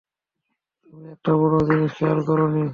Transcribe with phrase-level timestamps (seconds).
[0.81, 2.63] তুমি একটা বড় জিনিস খেয়াল করোনি।